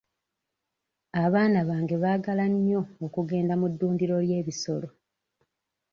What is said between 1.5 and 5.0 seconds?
bange baagala nnyo okugenda mu ddundiro ly'ebisolo.